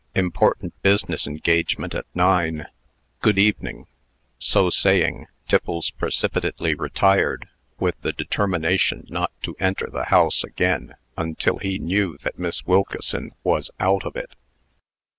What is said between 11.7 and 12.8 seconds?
knew that Miss